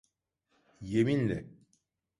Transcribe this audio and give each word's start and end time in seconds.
Yeminle… 0.81 1.49